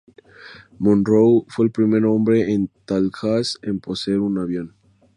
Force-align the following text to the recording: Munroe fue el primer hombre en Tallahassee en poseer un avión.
Munroe 0.79 1.43
fue 1.47 1.65
el 1.65 1.71
primer 1.71 2.05
hombre 2.05 2.51
en 2.51 2.71
Tallahassee 2.85 3.59
en 3.61 3.79
poseer 3.79 4.17
un 4.19 4.39
avión. 4.39 4.75